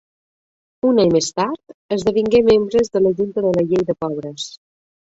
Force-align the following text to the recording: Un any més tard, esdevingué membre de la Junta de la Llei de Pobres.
Un 0.91 1.01
any 1.03 1.11
més 1.17 1.27
tard, 1.41 1.75
esdevingué 1.97 2.43
membre 2.49 2.85
de 2.91 3.05
la 3.07 3.15
Junta 3.23 3.49
de 3.49 3.57
la 3.61 3.69
Llei 3.71 3.89
de 3.95 4.01
Pobres. 4.03 4.53